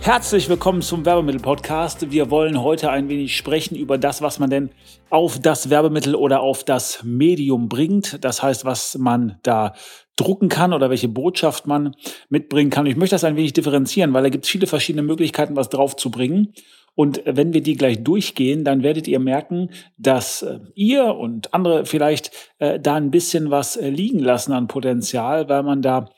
[0.00, 2.10] Herzlich willkommen zum Werbemittel-Podcast.
[2.10, 4.70] Wir wollen heute ein wenig sprechen über das, was man denn
[5.10, 8.24] auf das Werbemittel oder auf das Medium bringt.
[8.24, 9.74] Das heißt, was man da
[10.16, 11.94] drucken kann oder welche Botschaft man
[12.28, 12.86] mitbringen kann.
[12.86, 15.96] Ich möchte das ein wenig differenzieren, weil da gibt es viele verschiedene Möglichkeiten, was drauf
[15.96, 16.54] zu bringen.
[16.96, 19.68] Und wenn wir die gleich durchgehen, dann werdet ihr merken,
[19.98, 24.66] dass äh, ihr und andere vielleicht äh, da ein bisschen was äh, liegen lassen an
[24.66, 26.08] Potenzial, weil man da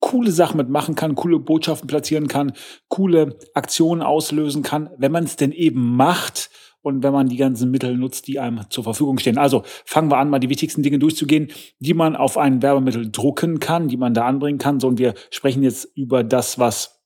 [0.00, 2.52] coole Sachen mitmachen kann, coole Botschaften platzieren kann,
[2.88, 6.50] coole Aktionen auslösen kann, wenn man es denn eben macht
[6.82, 9.38] und wenn man die ganzen Mittel nutzt, die einem zur Verfügung stehen.
[9.38, 11.48] Also fangen wir an, mal die wichtigsten Dinge durchzugehen,
[11.80, 14.80] die man auf ein Werbemittel drucken kann, die man da anbringen kann.
[14.80, 16.97] So, und wir sprechen jetzt über das, was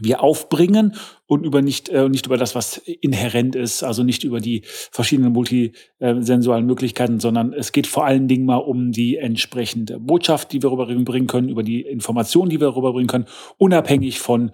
[0.00, 0.94] wir aufbringen
[1.26, 5.32] und über nicht, äh, nicht über das, was inhärent ist, also nicht über die verschiedenen
[5.32, 10.70] multisensualen Möglichkeiten, sondern es geht vor allen Dingen mal um die entsprechende Botschaft, die wir
[10.70, 13.26] rüberbringen können, über die Informationen, die wir rüberbringen können,
[13.58, 14.52] unabhängig von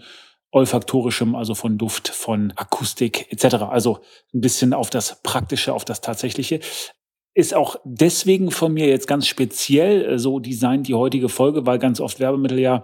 [0.50, 3.56] olfaktorischem, also von Duft, von Akustik etc.
[3.56, 3.98] Also
[4.32, 6.60] ein bisschen auf das Praktische, auf das Tatsächliche
[7.34, 11.78] ist auch deswegen von mir jetzt ganz speziell äh, so designt die heutige Folge, weil
[11.78, 12.82] ganz oft Werbemittel ja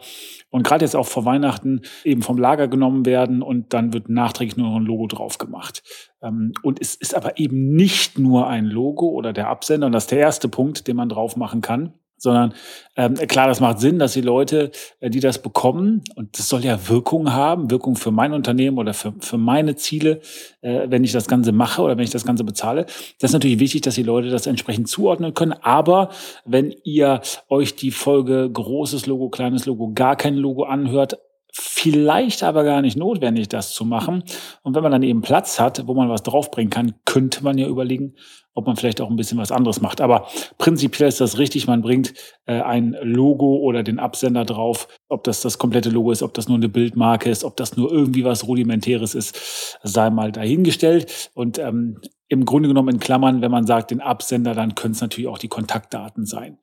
[0.51, 4.57] und gerade jetzt auch vor Weihnachten eben vom Lager genommen werden und dann wird nachträglich
[4.57, 5.83] nur noch ein Logo drauf gemacht.
[6.23, 10.05] Ähm, und es ist aber eben nicht nur ein Logo oder der Absender, und das
[10.05, 12.55] ist der erste Punkt, den man drauf machen kann, sondern
[12.97, 16.65] ähm, klar, das macht Sinn, dass die Leute, äh, die das bekommen, und das soll
[16.65, 20.21] ja Wirkung haben, Wirkung für mein Unternehmen oder für, für meine Ziele,
[20.61, 22.85] äh, wenn ich das Ganze mache oder wenn ich das Ganze bezahle.
[23.19, 25.55] Das ist natürlich wichtig, dass die Leute das entsprechend zuordnen können.
[25.63, 26.11] Aber
[26.45, 31.19] wenn ihr euch die Folge großes Logo, kleines Logo, gar kein Logo anhört,
[31.53, 34.25] vielleicht aber gar nicht notwendig, das zu machen.
[34.63, 37.67] Und wenn man dann eben Platz hat, wo man was draufbringen kann, könnte man ja
[37.67, 38.15] überlegen,
[38.55, 40.01] ob man vielleicht auch ein bisschen was anderes macht.
[40.01, 40.27] Aber
[40.59, 41.67] prinzipiell ist das richtig.
[41.67, 42.15] Man bringt
[42.47, 44.89] äh, ein Logo oder den Absender drauf.
[45.09, 47.91] Ob das das komplette Logo ist, ob das nur eine Bildmarke ist, ob das nur
[47.91, 51.31] irgendwie was Rudimentäres ist, sei mal dahingestellt.
[51.35, 55.01] Und ähm, im Grunde genommen in Klammern, wenn man sagt den Absender, dann können es
[55.01, 56.59] natürlich auch die Kontaktdaten sein.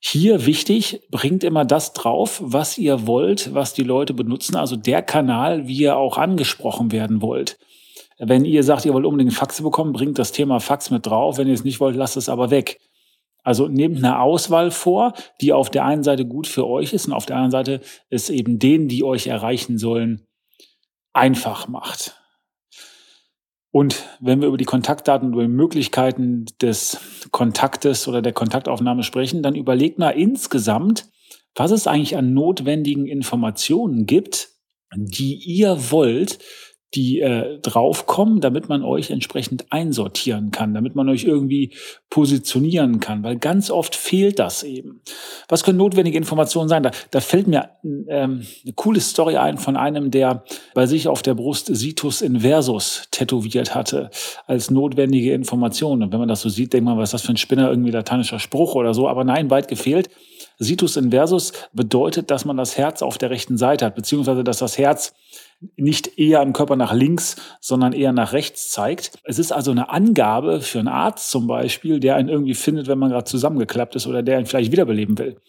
[0.00, 5.02] Hier wichtig, bringt immer das drauf, was ihr wollt, was die Leute benutzen, also der
[5.02, 7.58] Kanal, wie ihr auch angesprochen werden wollt.
[8.18, 11.38] Wenn ihr sagt, ihr wollt unbedingt Faxe bekommen, bringt das Thema Fax mit drauf.
[11.38, 12.80] Wenn ihr es nicht wollt, lasst es aber weg.
[13.44, 17.12] Also nehmt eine Auswahl vor, die auf der einen Seite gut für euch ist und
[17.12, 20.26] auf der anderen Seite es eben denen, die euch erreichen sollen,
[21.12, 22.17] einfach macht.
[23.78, 26.98] Und wenn wir über die Kontaktdaten, über die Möglichkeiten des
[27.30, 31.08] Kontaktes oder der Kontaktaufnahme sprechen, dann überlegt mal insgesamt,
[31.54, 34.48] was es eigentlich an notwendigen Informationen gibt,
[34.96, 36.40] die ihr wollt,
[36.94, 41.74] die äh, draufkommen, damit man euch entsprechend einsortieren kann, damit man euch irgendwie
[42.08, 45.02] positionieren kann, weil ganz oft fehlt das eben.
[45.48, 46.82] Was können notwendige Informationen sein?
[46.82, 51.20] Da, da fällt mir ähm, eine coole Story ein von einem, der bei sich auf
[51.20, 54.08] der Brust Situs Inversus tätowiert hatte
[54.46, 56.02] als notwendige Information.
[56.02, 57.90] Und wenn man das so sieht, denkt man, was ist das für ein Spinner, irgendwie
[57.90, 60.08] lateinischer Spruch oder so, aber nein, weit gefehlt.
[60.58, 64.76] Situs Inversus bedeutet, dass man das Herz auf der rechten Seite hat, beziehungsweise dass das
[64.78, 65.14] Herz
[65.76, 69.18] nicht eher im Körper nach links, sondern eher nach rechts zeigt.
[69.24, 72.98] Es ist also eine Angabe für einen Arzt zum Beispiel, der einen irgendwie findet, wenn
[72.98, 75.40] man gerade zusammengeklappt ist oder der ihn vielleicht wiederbeleben will.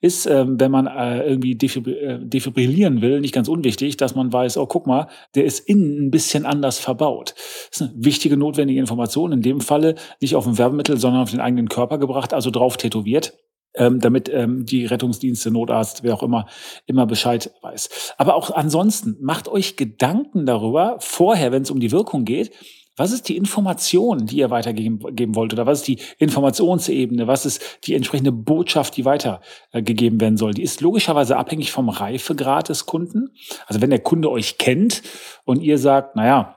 [0.00, 4.56] Ist, ähm, wenn man äh, irgendwie äh, defibrillieren will, nicht ganz unwichtig, dass man weiß,
[4.56, 7.34] oh, guck mal, der ist innen ein bisschen anders verbaut.
[7.70, 9.32] Das ist eine wichtige, notwendige Information.
[9.32, 12.76] In dem Falle nicht auf ein Werbemittel, sondern auf den eigenen Körper gebracht, also drauf
[12.76, 13.34] tätowiert
[13.78, 16.46] ähm, damit ähm, die Rettungsdienste, Notarzt, wer auch immer,
[16.86, 18.14] immer Bescheid weiß.
[18.18, 22.52] Aber auch ansonsten, macht euch Gedanken darüber, vorher, wenn es um die Wirkung geht,
[22.96, 25.52] was ist die Information, die ihr weitergeben wollt?
[25.52, 27.28] Oder was ist die Informationsebene?
[27.28, 30.52] Was ist die entsprechende Botschaft, die weitergegeben werden soll?
[30.52, 33.28] Die ist logischerweise abhängig vom Reifegrad des Kunden.
[33.66, 35.02] Also wenn der Kunde euch kennt
[35.44, 36.56] und ihr sagt, naja,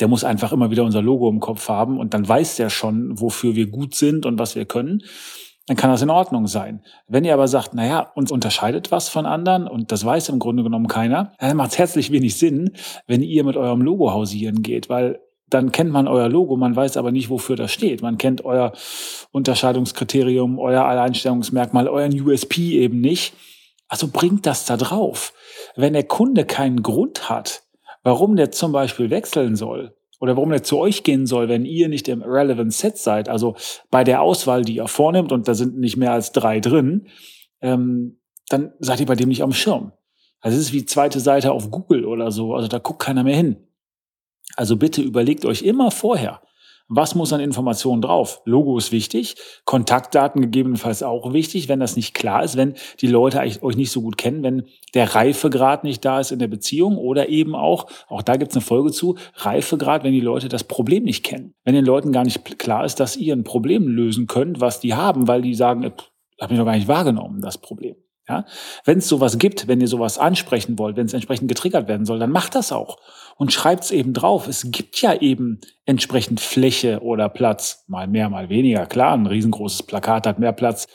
[0.00, 3.20] der muss einfach immer wieder unser Logo im Kopf haben und dann weiß der schon,
[3.20, 5.02] wofür wir gut sind und was wir können
[5.66, 6.82] dann kann das in Ordnung sein.
[7.08, 10.62] Wenn ihr aber sagt, naja, uns unterscheidet was von anderen und das weiß im Grunde
[10.62, 12.72] genommen keiner, dann macht es herzlich wenig Sinn,
[13.06, 16.96] wenn ihr mit eurem Logo hausieren geht, weil dann kennt man euer Logo, man weiß
[16.96, 18.02] aber nicht, wofür das steht.
[18.02, 18.72] Man kennt euer
[19.30, 23.34] Unterscheidungskriterium, euer Alleinstellungsmerkmal, euren USP eben nicht.
[23.88, 25.32] Also bringt das da drauf.
[25.76, 27.62] Wenn der Kunde keinen Grund hat,
[28.02, 31.88] warum der zum Beispiel wechseln soll, oder warum der zu euch gehen soll, wenn ihr
[31.88, 33.56] nicht im Relevant Set seid, also
[33.90, 37.08] bei der Auswahl, die ihr vornimmt, und da sind nicht mehr als drei drin,
[37.60, 39.92] ähm, dann seid ihr bei dem nicht am Schirm.
[40.40, 43.36] Also es ist wie zweite Seite auf Google oder so, also da guckt keiner mehr
[43.36, 43.56] hin.
[44.54, 46.42] Also bitte überlegt euch immer vorher,
[46.88, 48.42] was muss an Informationen drauf?
[48.44, 49.34] Logo ist wichtig,
[49.64, 54.02] Kontaktdaten gegebenenfalls auch wichtig, wenn das nicht klar ist, wenn die Leute euch nicht so
[54.02, 58.22] gut kennen, wenn der Reifegrad nicht da ist in der Beziehung oder eben auch, auch
[58.22, 61.54] da gibt es eine Folge zu, Reifegrad, wenn die Leute das Problem nicht kennen.
[61.64, 64.94] Wenn den Leuten gar nicht klar ist, dass ihr ein Problem lösen könnt, was die
[64.94, 65.92] haben, weil die sagen, äh,
[66.40, 67.96] habe ich noch gar nicht wahrgenommen, das Problem.
[68.28, 68.44] Ja?
[68.84, 72.18] Wenn es sowas gibt, wenn ihr sowas ansprechen wollt, wenn es entsprechend getriggert werden soll,
[72.18, 72.98] dann macht das auch
[73.36, 74.48] und schreibt es eben drauf.
[74.48, 78.86] Es gibt ja eben entsprechend Fläche oder Platz, mal mehr, mal weniger.
[78.86, 80.88] Klar, ein riesengroßes Plakat hat mehr Platz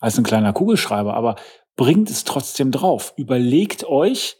[0.00, 1.36] als ein kleiner Kugelschreiber, aber
[1.76, 3.14] bringt es trotzdem drauf.
[3.16, 4.36] Überlegt euch,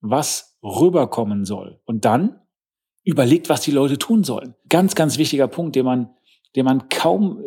[0.00, 2.40] was rüberkommen soll und dann
[3.02, 4.54] überlegt, was die Leute tun sollen.
[4.70, 6.14] Ganz, ganz wichtiger Punkt, den man,
[6.56, 7.44] den man kaum äh,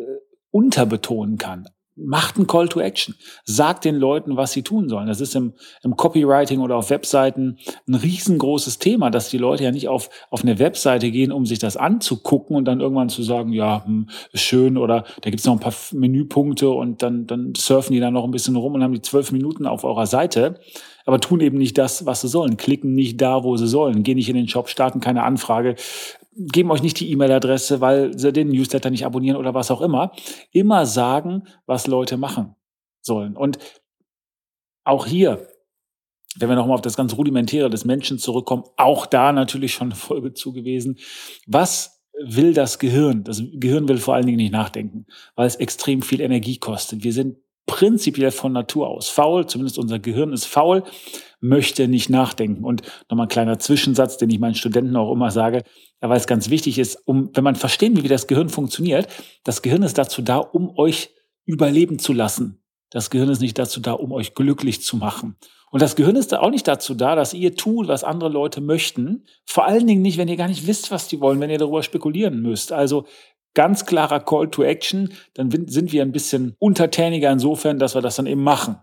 [0.52, 3.16] unterbetonen kann macht einen Call to Action.
[3.44, 5.08] Sagt den Leuten, was sie tun sollen.
[5.08, 5.54] Das ist im,
[5.84, 7.58] im Copywriting oder auf Webseiten
[7.88, 11.60] ein riesengroßes Thema, dass die Leute ja nicht auf, auf eine Webseite gehen, um sich
[11.60, 15.60] das anzugucken und dann irgendwann zu sagen, ja, hm, schön oder da gibt's noch ein
[15.60, 19.02] paar Menüpunkte und dann, dann surfen die da noch ein bisschen rum und haben die
[19.02, 20.60] zwölf Minuten auf eurer Seite,
[21.08, 24.18] aber tun eben nicht das, was sie sollen, klicken nicht da, wo sie sollen, gehen
[24.18, 25.76] nicht in den Shop, starten keine Anfrage,
[26.38, 30.12] geben euch nicht die E-Mail-Adresse, weil sie den Newsletter nicht abonnieren oder was auch immer.
[30.52, 32.56] Immer sagen, was Leute machen
[33.02, 33.36] sollen.
[33.36, 33.58] Und
[34.84, 35.48] auch hier,
[36.38, 39.96] wenn wir nochmal auf das ganz Rudimentäre des Menschen zurückkommen, auch da natürlich schon eine
[39.96, 40.98] Folge zu gewesen.
[41.48, 43.24] Was will das Gehirn?
[43.24, 45.06] Das Gehirn will vor allen Dingen nicht nachdenken,
[45.36, 47.04] weil es extrem viel Energie kostet.
[47.04, 50.84] Wir sind prinzipiell von Natur aus faul, zumindest unser Gehirn ist faul,
[51.40, 52.64] möchte nicht nachdenken.
[52.64, 55.64] Und nochmal ein kleiner Zwischensatz, den ich meinen Studenten auch immer sage,
[56.00, 59.08] weil es ganz wichtig ist, um, wenn man verstehen will, wie das Gehirn funktioniert,
[59.44, 61.12] das Gehirn ist dazu da, um euch
[61.46, 62.62] überleben zu lassen.
[62.90, 65.36] Das Gehirn ist nicht dazu da, um euch glücklich zu machen.
[65.70, 69.26] Und das Gehirn ist auch nicht dazu da, dass ihr tut, was andere Leute möchten.
[69.46, 71.84] Vor allen Dingen nicht, wenn ihr gar nicht wisst, was die wollen, wenn ihr darüber
[71.84, 72.72] spekulieren müsst.
[72.72, 73.06] Also
[73.54, 78.16] ganz klarer Call to Action, dann sind wir ein bisschen untertäniger insofern, dass wir das
[78.16, 78.78] dann eben machen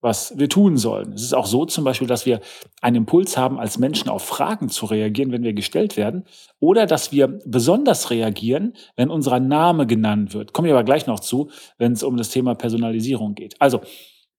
[0.00, 1.12] was wir tun sollen.
[1.12, 2.40] Es ist auch so zum Beispiel, dass wir
[2.80, 6.24] einen Impuls haben, als Menschen auf Fragen zu reagieren, wenn wir gestellt werden,
[6.58, 10.52] oder dass wir besonders reagieren, wenn unser Name genannt wird.
[10.52, 13.60] Kommen wir aber gleich noch zu, wenn es um das Thema Personalisierung geht.
[13.60, 13.80] Also,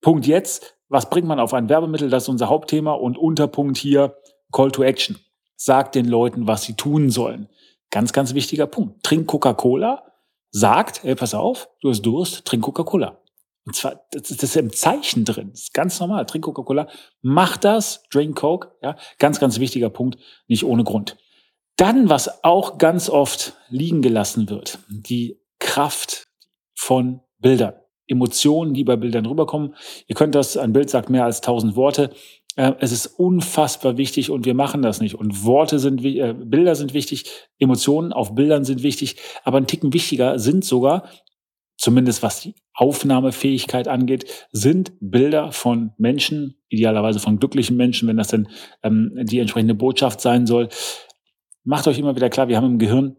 [0.02, 2.10] Punkt jetzt, was bringt man auf ein Werbemittel?
[2.10, 4.16] Das ist unser Hauptthema und Unterpunkt hier,
[4.52, 5.18] Call to Action.
[5.56, 7.48] Sagt den Leuten, was sie tun sollen.
[7.92, 9.04] Ganz, ganz wichtiger Punkt.
[9.04, 10.04] Trink Coca-Cola,
[10.50, 13.21] sagt, ey, pass auf, du hast Durst, trink Coca-Cola.
[13.66, 15.50] Und zwar, das ist, das ist im Zeichen drin.
[15.52, 16.26] Das ist ganz normal.
[16.26, 16.88] Trink Coca-Cola.
[17.22, 18.04] Mach das.
[18.12, 18.72] Drink Coke.
[18.82, 20.18] Ja, ganz, ganz wichtiger Punkt.
[20.48, 21.18] Nicht ohne Grund.
[21.78, 26.28] Dann, was auch ganz oft liegen gelassen wird, die Kraft
[26.76, 27.74] von Bildern.
[28.08, 29.76] Emotionen, die bei Bildern rüberkommen.
[30.08, 32.12] Ihr könnt das, ein Bild sagt mehr als tausend Worte.
[32.58, 35.16] Äh, es ist unfassbar wichtig und wir machen das nicht.
[35.16, 37.26] Und Worte sind, äh, Bilder sind wichtig,
[37.58, 41.08] Emotionen auf Bildern sind wichtig, aber ein Ticken wichtiger sind sogar
[41.82, 48.28] zumindest was die Aufnahmefähigkeit angeht, sind Bilder von Menschen, idealerweise von glücklichen Menschen, wenn das
[48.28, 48.48] denn
[48.84, 50.70] ähm, die entsprechende Botschaft sein soll.
[51.64, 53.18] Macht euch immer wieder klar, wir haben im Gehirn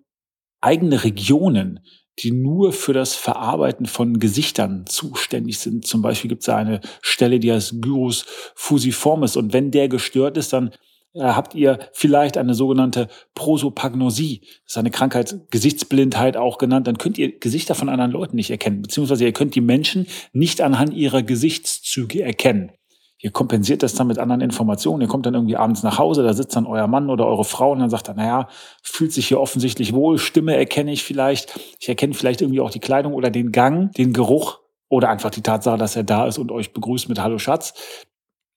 [0.61, 1.81] eigene Regionen,
[2.21, 5.85] die nur für das Verarbeiten von Gesichtern zuständig sind.
[5.85, 9.37] Zum Beispiel gibt es da eine Stelle, die heißt Gyrus fusiformis.
[9.37, 10.71] Und wenn der gestört ist, dann
[11.15, 14.41] habt ihr vielleicht eine sogenannte Prosopagnosie.
[14.65, 16.87] Das ist eine Krankheit, Gesichtsblindheit auch genannt.
[16.87, 20.61] Dann könnt ihr Gesichter von anderen Leuten nicht erkennen, beziehungsweise ihr könnt die Menschen nicht
[20.61, 22.73] anhand ihrer Gesichtszüge erkennen.
[23.19, 25.01] Ihr kompensiert das dann mit anderen Informationen.
[25.01, 27.71] Ihr kommt dann irgendwie abends nach Hause, da sitzt dann euer Mann oder eure Frau
[27.71, 28.49] und dann sagt er, naja,
[28.83, 31.59] fühlt sich hier offensichtlich wohl, Stimme erkenne ich vielleicht.
[31.79, 35.41] Ich erkenne vielleicht irgendwie auch die Kleidung oder den Gang, den Geruch oder einfach die
[35.41, 37.75] Tatsache, dass er da ist und euch begrüßt mit Hallo Schatz.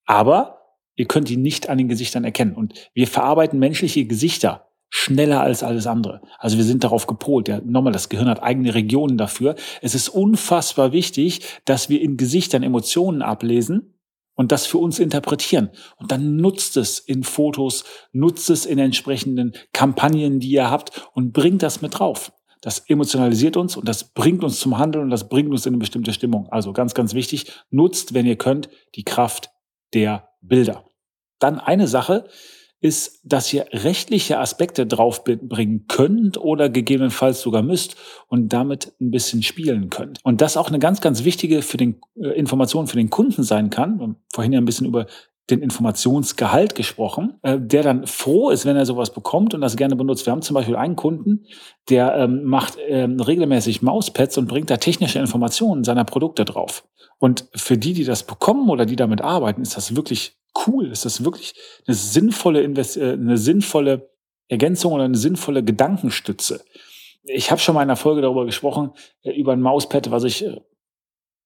[0.07, 0.64] Aber
[0.95, 2.55] Ihr könnt ihn nicht an den Gesichtern erkennen.
[2.55, 6.21] Und wir verarbeiten menschliche Gesichter schneller als alles andere.
[6.39, 7.47] Also wir sind darauf gepolt.
[7.47, 9.55] Ja, nochmal, das Gehirn hat eigene Regionen dafür.
[9.81, 13.95] Es ist unfassbar wichtig, dass wir in Gesichtern Emotionen ablesen
[14.35, 15.69] und das für uns interpretieren.
[15.97, 21.33] Und dann nutzt es in Fotos, nutzt es in entsprechenden Kampagnen, die ihr habt und
[21.33, 22.31] bringt das mit drauf.
[22.61, 25.79] Das emotionalisiert uns und das bringt uns zum Handeln und das bringt uns in eine
[25.79, 26.47] bestimmte Stimmung.
[26.49, 29.51] Also ganz, ganz wichtig, nutzt, wenn ihr könnt, die Kraft
[29.93, 30.85] der Bilder.
[31.39, 32.27] Dann eine Sache
[32.81, 37.95] ist, dass ihr rechtliche Aspekte draufbringen könnt oder gegebenenfalls sogar müsst
[38.27, 40.19] und damit ein bisschen spielen könnt.
[40.23, 43.69] Und das auch eine ganz, ganz wichtige für den, äh, Information für den Kunden sein
[43.69, 43.97] kann.
[43.97, 45.07] Wir haben vorhin ja ein bisschen über
[45.49, 49.95] den Informationsgehalt gesprochen, äh, der dann froh ist, wenn er sowas bekommt und das gerne
[49.95, 50.25] benutzt.
[50.25, 51.45] Wir haben zum Beispiel einen Kunden,
[51.89, 56.83] der ähm, macht ähm, regelmäßig Mauspads und bringt da technische Informationen seiner Produkte drauf.
[57.19, 60.37] Und für die, die das bekommen oder die damit arbeiten, ist das wirklich
[60.67, 60.91] cool.
[60.91, 61.53] Ist das wirklich
[61.85, 64.09] eine sinnvolle, Invest äh, eine sinnvolle
[64.47, 66.63] Ergänzung oder eine sinnvolle Gedankenstütze.
[67.23, 68.91] Ich habe schon mal in einer Folge darüber gesprochen,
[69.23, 70.59] äh, über ein Mauspad, was ich äh,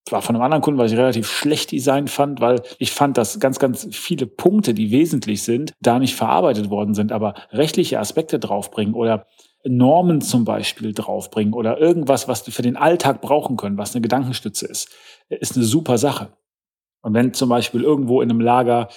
[0.10, 3.40] war von einem anderen Kunden, was ich relativ schlecht designt fand, weil ich fand, dass
[3.40, 8.40] ganz, ganz viele Punkte, die wesentlich sind, da nicht verarbeitet worden sind, aber rechtliche Aspekte
[8.40, 9.28] draufbringen oder
[9.64, 14.02] Normen zum Beispiel draufbringen oder irgendwas, was du für den Alltag brauchen können, was eine
[14.02, 14.90] Gedankenstütze ist,
[15.28, 16.34] ist eine super Sache.
[17.02, 18.90] Und wenn zum Beispiel irgendwo in einem Lager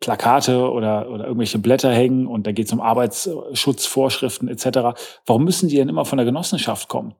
[0.00, 5.68] Plakate oder, oder irgendwelche Blätter hängen und da geht es um Arbeitsschutzvorschriften etc., warum müssen
[5.68, 7.14] die denn immer von der Genossenschaft kommen?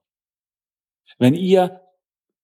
[1.19, 1.81] Wenn ihr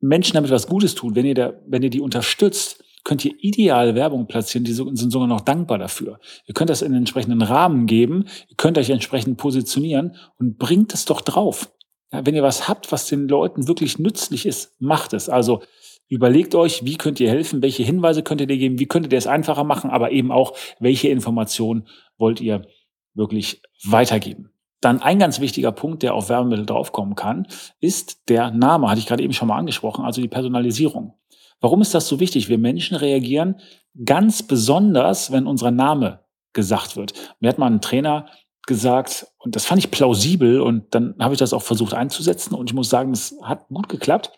[0.03, 3.95] Menschen damit was Gutes tut, wenn ihr, da, wenn ihr die unterstützt, könnt ihr ideal
[3.95, 6.19] Werbung platzieren, die sind sogar noch dankbar dafür.
[6.47, 10.93] Ihr könnt das in den entsprechenden Rahmen geben, ihr könnt euch entsprechend positionieren und bringt
[10.93, 11.73] es doch drauf.
[12.13, 15.29] Ja, wenn ihr was habt, was den Leuten wirklich nützlich ist, macht es.
[15.29, 15.63] Also
[16.09, 19.19] überlegt euch, wie könnt ihr helfen, welche Hinweise könnt ihr dir geben, wie könntet ihr
[19.19, 22.67] es einfacher machen, aber eben auch, welche Informationen wollt ihr
[23.15, 24.52] wirklich weitergeben.
[24.83, 27.47] Dann ein ganz wichtiger Punkt, der auf Werbemittel draufkommen kann,
[27.81, 31.15] ist der Name, hatte ich gerade eben schon mal angesprochen, also die Personalisierung.
[31.61, 32.49] Warum ist das so wichtig?
[32.49, 33.61] Wir Menschen reagieren
[34.05, 36.21] ganz besonders, wenn unser Name
[36.53, 37.15] gesagt wird.
[37.39, 38.27] Mir hat mal ein Trainer
[38.67, 42.69] gesagt, und das fand ich plausibel, und dann habe ich das auch versucht einzusetzen, und
[42.69, 44.33] ich muss sagen, es hat gut geklappt,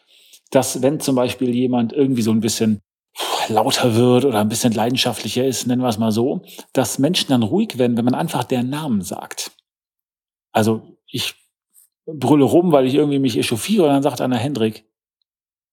[0.51, 2.81] dass wenn zum Beispiel jemand irgendwie so ein bisschen
[3.49, 6.43] lauter wird oder ein bisschen leidenschaftlicher ist, nennen wir es mal so,
[6.75, 9.53] dass Menschen dann ruhig werden, wenn man einfach deren Namen sagt.
[10.55, 11.35] Also ich
[12.07, 14.87] brülle rum, weil ich irgendwie mich echauffiere und dann sagt einer Hendrik,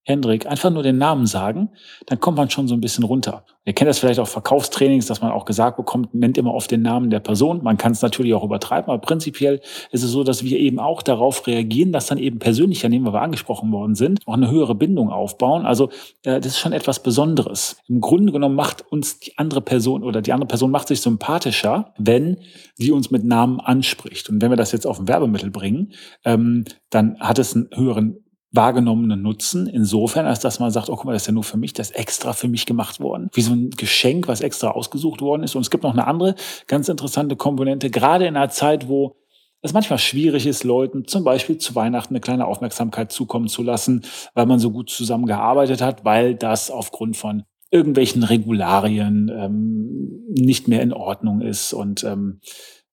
[0.03, 1.69] Hendrik, einfach nur den Namen sagen,
[2.07, 3.45] dann kommt man schon so ein bisschen runter.
[3.63, 6.81] Ihr kennt das vielleicht auch Verkaufstrainings, dass man auch gesagt bekommt, nennt immer oft den
[6.81, 7.61] Namen der Person.
[7.61, 11.03] Man kann es natürlich auch übertreiben, aber prinzipiell ist es so, dass wir eben auch
[11.03, 15.11] darauf reagieren, dass dann eben persönlicher, nehmen wir angesprochen worden sind, auch eine höhere Bindung
[15.11, 15.67] aufbauen.
[15.67, 15.89] Also
[16.23, 17.77] äh, das ist schon etwas Besonderes.
[17.87, 21.93] Im Grunde genommen macht uns die andere Person oder die andere Person macht sich sympathischer,
[21.99, 22.37] wenn
[22.79, 24.29] die uns mit Namen anspricht.
[24.29, 25.93] Und wenn wir das jetzt auf ein Werbemittel bringen,
[26.25, 31.05] ähm, dann hat es einen höheren wahrgenommenen Nutzen insofern, als dass man sagt, oh guck
[31.05, 33.29] mal, das ist ja nur für mich, das ist extra für mich gemacht worden.
[33.33, 35.55] Wie so ein Geschenk, was extra ausgesucht worden ist.
[35.55, 36.35] Und es gibt noch eine andere
[36.67, 39.15] ganz interessante Komponente, gerade in einer Zeit, wo
[39.61, 44.03] es manchmal schwierig ist, Leuten zum Beispiel zu Weihnachten eine kleine Aufmerksamkeit zukommen zu lassen,
[44.33, 50.81] weil man so gut zusammengearbeitet hat, weil das aufgrund von irgendwelchen Regularien ähm, nicht mehr
[50.81, 52.41] in Ordnung ist und ähm,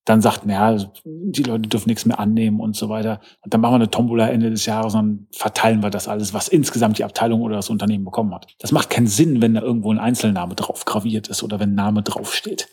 [0.09, 3.21] dann sagt, naja, die Leute dürfen nichts mehr annehmen und so weiter.
[3.43, 6.49] Und dann machen wir eine Tombola Ende des Jahres und verteilen wir das alles, was
[6.49, 8.47] insgesamt die Abteilung oder das Unternehmen bekommen hat.
[8.59, 11.75] Das macht keinen Sinn, wenn da irgendwo ein Einzelname drauf graviert ist oder wenn ein
[11.75, 12.69] Name draufsteht.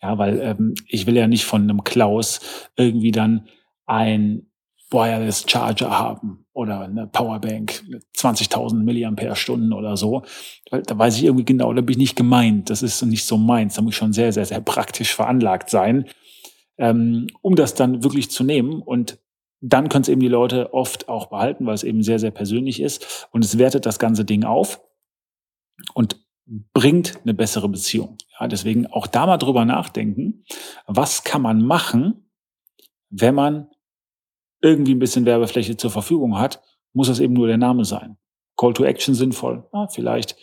[0.00, 2.40] Ja, weil ähm, ich will ja nicht von einem Klaus
[2.76, 3.48] irgendwie dann
[3.84, 4.46] ein
[4.90, 10.22] Wireless Charger haben oder eine Powerbank mit 20.000 Milliampere-Stunden oder so.
[10.70, 12.70] Weil da weiß ich irgendwie genau, da bin ich nicht gemeint.
[12.70, 13.74] Das ist nicht so meins.
[13.74, 16.06] Da muss ich schon sehr, sehr, sehr praktisch veranlagt sein
[16.78, 18.80] ähm, um das dann wirklich zu nehmen.
[18.82, 19.18] Und
[19.60, 22.80] dann können es eben die Leute oft auch behalten, weil es eben sehr, sehr persönlich
[22.80, 23.28] ist.
[23.32, 24.80] Und es wertet das ganze Ding auf
[25.94, 26.16] und
[26.72, 28.16] bringt eine bessere Beziehung.
[28.38, 30.44] Ja, deswegen auch da mal drüber nachdenken,
[30.86, 32.30] was kann man machen,
[33.10, 33.68] wenn man
[34.60, 38.16] irgendwie ein bisschen Werbefläche zur Verfügung hat, muss das eben nur der Name sein.
[38.56, 39.68] Call to Action sinnvoll.
[39.72, 40.36] Ja, vielleicht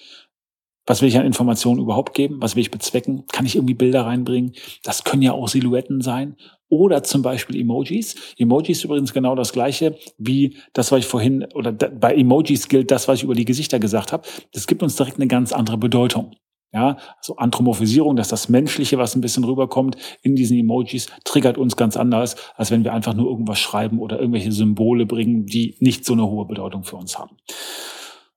[0.85, 2.37] was will ich an Informationen überhaupt geben?
[2.41, 3.25] Was will ich bezwecken?
[3.31, 4.53] Kann ich irgendwie Bilder reinbringen?
[4.83, 6.35] Das können ja auch Silhouetten sein.
[6.69, 8.15] Oder zum Beispiel Emojis.
[8.37, 13.07] Emojis übrigens genau das gleiche wie das, was ich vorhin, oder bei Emojis gilt das,
[13.07, 14.27] was ich über die Gesichter gesagt habe.
[14.53, 16.35] Das gibt uns direkt eine ganz andere Bedeutung.
[16.73, 21.77] Ja, also Anthropomorphisierung, dass das Menschliche, was ein bisschen rüberkommt in diesen Emojis, triggert uns
[21.77, 26.03] ganz anders, als wenn wir einfach nur irgendwas schreiben oder irgendwelche Symbole bringen, die nicht
[26.03, 27.37] so eine hohe Bedeutung für uns haben.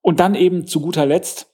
[0.01, 1.49] Und dann eben zu guter Letzt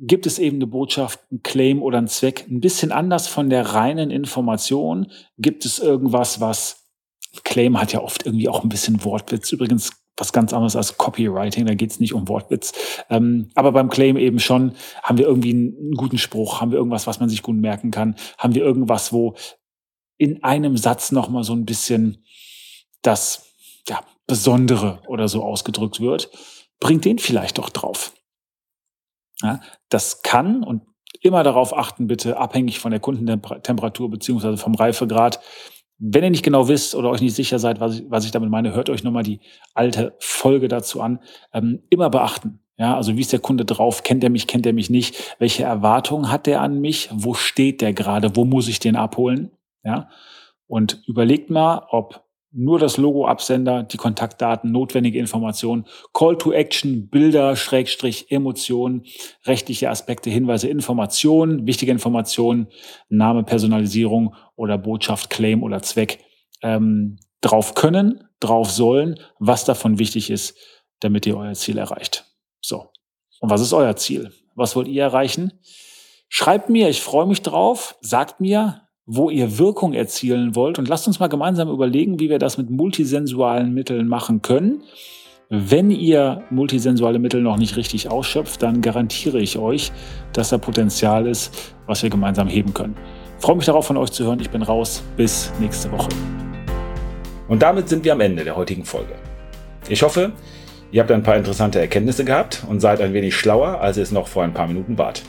[0.00, 2.46] gibt es eben eine Botschaft, ein Claim oder ein Zweck.
[2.48, 6.88] Ein bisschen anders von der reinen Information gibt es irgendwas, was
[7.44, 9.52] Claim hat ja oft irgendwie auch ein bisschen Wortwitz.
[9.52, 12.72] Übrigens was ganz anderes als Copywriting, da geht es nicht um Wortwitz.
[13.08, 17.06] Ähm, aber beim Claim eben schon, haben wir irgendwie einen guten Spruch, haben wir irgendwas,
[17.06, 19.34] was man sich gut merken kann, haben wir irgendwas, wo
[20.18, 22.22] in einem Satz nochmal so ein bisschen
[23.00, 23.54] das
[23.88, 26.30] ja, Besondere oder so ausgedrückt wird,
[26.80, 28.12] bringt den vielleicht doch drauf.
[29.42, 30.82] Ja, das kann und
[31.22, 35.40] immer darauf achten, bitte abhängig von der Kundentemperatur beziehungsweise vom Reifegrad.
[35.98, 38.50] Wenn ihr nicht genau wisst oder euch nicht sicher seid, was ich, was ich damit
[38.50, 39.40] meine, hört euch nochmal die
[39.74, 41.20] alte Folge dazu an.
[41.52, 42.60] Ähm, immer beachten.
[42.78, 44.02] Ja, also wie ist der Kunde drauf?
[44.02, 45.36] Kennt er mich, kennt er mich nicht?
[45.38, 47.10] Welche Erwartungen hat er an mich?
[47.12, 48.34] Wo steht der gerade?
[48.36, 49.50] Wo muss ich den abholen?
[49.84, 50.08] Ja,
[50.66, 57.08] und überlegt mal, ob nur das Logo Absender, die Kontaktdaten, notwendige Informationen, Call to Action,
[57.08, 59.04] Bilder, Schrägstrich, Emotionen,
[59.46, 62.68] rechtliche Aspekte, Hinweise, Informationen, wichtige Informationen,
[63.08, 66.24] Name, Personalisierung oder Botschaft, Claim oder Zweck
[66.62, 70.56] ähm, drauf können, drauf sollen, was davon wichtig ist,
[71.00, 72.26] damit ihr euer Ziel erreicht.
[72.60, 72.90] So.
[73.40, 74.32] Und was ist euer Ziel?
[74.54, 75.52] Was wollt ihr erreichen?
[76.28, 77.96] Schreibt mir, ich freue mich drauf.
[78.00, 82.38] Sagt mir, wo ihr Wirkung erzielen wollt und lasst uns mal gemeinsam überlegen, wie wir
[82.38, 84.82] das mit multisensualen Mitteln machen können.
[85.48, 89.90] Wenn ihr multisensuale Mittel noch nicht richtig ausschöpft, dann garantiere ich euch,
[90.32, 92.96] dass da Potenzial ist, was wir gemeinsam heben können.
[93.38, 94.38] Ich freue mich darauf, von euch zu hören.
[94.40, 95.02] Ich bin raus.
[95.16, 96.10] Bis nächste Woche.
[97.48, 99.14] Und damit sind wir am Ende der heutigen Folge.
[99.88, 100.32] Ich hoffe,
[100.92, 104.10] Ihr habt ein paar interessante Erkenntnisse gehabt und seid ein wenig schlauer, als ihr es
[104.10, 105.22] noch vor ein paar Minuten wart.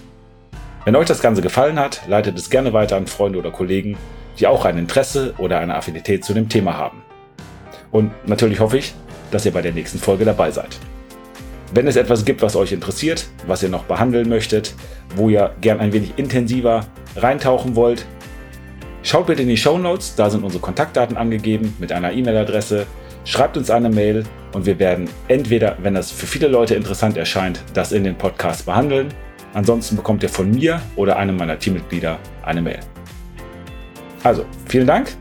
[0.84, 3.98] Wenn euch das Ganze gefallen hat, leitet es gerne weiter an Freunde oder Kollegen,
[4.40, 7.04] die auch ein Interesse oder eine Affinität zu dem Thema haben.
[7.92, 8.94] Und natürlich hoffe ich,
[9.30, 10.80] dass ihr bei der nächsten Folge dabei seid.
[11.74, 14.74] Wenn es etwas gibt, was euch interessiert, was ihr noch behandeln möchtet,
[15.16, 16.86] wo ihr gern ein wenig intensiver
[17.16, 18.06] reintauchen wollt,
[19.04, 22.88] schaut bitte in die Show Notes, da sind unsere Kontaktdaten angegeben mit einer E-Mail-Adresse
[23.24, 24.24] Schreibt uns eine Mail
[24.54, 28.66] und wir werden entweder, wenn das für viele Leute interessant erscheint, das in den Podcast
[28.66, 29.14] behandeln.
[29.54, 32.80] Ansonsten bekommt ihr von mir oder einem meiner Teammitglieder eine Mail.
[34.24, 35.16] Also, vielen Dank